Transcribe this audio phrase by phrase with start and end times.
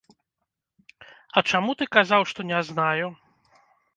[1.37, 3.13] А чаму ты казаў, што не знаю?